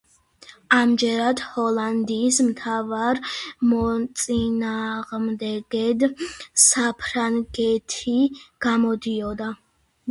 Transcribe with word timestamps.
ამჯერად 0.75 1.41
ჰოლანდიის 1.49 2.39
მთავარ 2.47 3.21
მოწინააღმდეგედ 3.75 6.09
საფრანგეთი 6.67 8.17
გამოდიოდა. 8.71 9.55